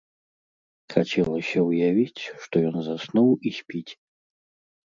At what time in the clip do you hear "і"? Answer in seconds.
3.51-3.55